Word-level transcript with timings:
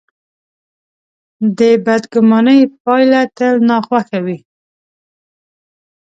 د 1.57 1.59
بدګمانۍ 1.85 2.61
پایله 2.83 3.21
تل 3.37 3.55
ناخوښه 3.69 4.19
وي. 4.25 4.39